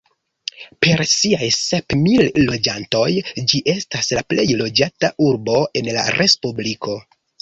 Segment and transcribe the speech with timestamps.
[0.85, 3.09] Per siaj sep mil loĝantoj
[3.53, 6.99] ĝi estas la plej loĝata urbo en la respubliko.